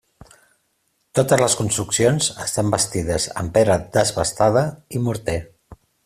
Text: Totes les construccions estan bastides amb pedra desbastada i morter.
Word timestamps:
Totes 1.19 1.41
les 1.41 1.55
construccions 1.59 2.29
estan 2.47 2.73
bastides 2.77 3.27
amb 3.41 3.53
pedra 3.57 3.77
desbastada 3.99 4.65
i 4.99 5.03
morter. 5.09 5.37